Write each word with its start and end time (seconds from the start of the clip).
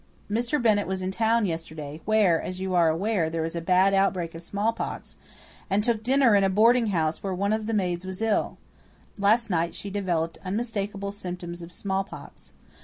Mr. 0.31 0.59
Bennett 0.59 0.87
was 0.87 1.03
in 1.03 1.11
town 1.11 1.45
yesterday 1.45 2.01
where, 2.05 2.41
as 2.41 2.59
you 2.59 2.73
are 2.73 2.89
aware, 2.89 3.29
there 3.29 3.45
is 3.45 3.55
a 3.55 3.61
bad 3.61 3.93
outbreak 3.93 4.33
of 4.33 4.41
smallpox 4.41 5.15
and 5.69 5.83
took 5.83 6.01
dinner 6.01 6.33
in 6.33 6.43
a 6.43 6.49
boarding 6.49 6.87
house 6.87 7.21
where 7.21 7.35
one 7.35 7.53
of 7.53 7.67
the 7.67 7.71
maids 7.75 8.03
was 8.03 8.19
ill. 8.19 8.57
Last 9.19 9.51
night 9.51 9.75
she 9.75 9.91
developed 9.91 10.39
unmistakable 10.43 11.11
symptoms 11.11 11.61
of 11.61 11.71
smallpox. 11.71 12.51